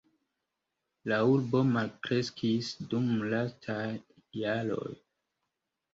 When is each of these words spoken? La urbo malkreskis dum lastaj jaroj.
La 1.11 1.17
urbo 1.33 1.61
malkreskis 1.75 2.71
dum 2.95 3.07
lastaj 3.35 3.87
jaroj. 4.45 4.91